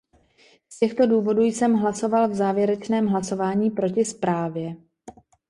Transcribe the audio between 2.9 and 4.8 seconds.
hlasování proti zprávě.